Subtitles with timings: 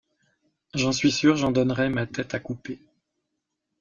[0.73, 2.79] J'en suis sûr, j'en donnerais ma tête à couper.